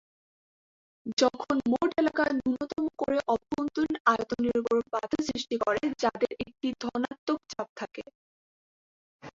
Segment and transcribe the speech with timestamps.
[1.17, 7.39] যখন মোট এলাকা নূন্যতম করে অভ্যন্তরীণ আয়তন এর উপর বাধা সৃষ্টি করে, যাদের একটি ধনাত্মক
[7.51, 8.03] চাপ থাকে।